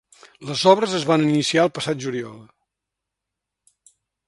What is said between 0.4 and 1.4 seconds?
Les obres es van